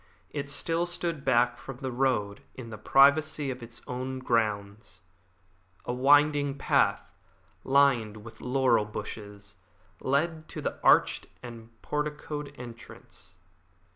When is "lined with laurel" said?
7.63-8.85